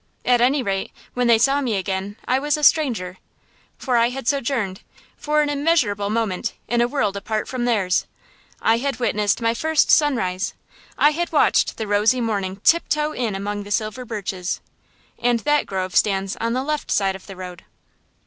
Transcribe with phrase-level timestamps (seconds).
[0.25, 3.19] At any rate, when they saw me again, I was a stranger.
[3.77, 4.81] For I had sojourned,
[5.15, 8.07] for an immeasurable moment, in a world apart from theirs.
[8.63, 10.55] I had witnessed my first sunrise;
[10.97, 14.59] I had watched the rosy morning tiptoe in among the silver birches.
[15.19, 17.63] And that grove stands on the left side of the road.